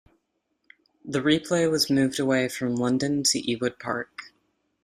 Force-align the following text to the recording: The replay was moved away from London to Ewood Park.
The 1.05 1.19
replay 1.19 1.69
was 1.69 1.91
moved 1.91 2.19
away 2.19 2.49
from 2.49 2.73
London 2.75 3.21
to 3.21 3.39
Ewood 3.39 3.77
Park. 3.79 4.33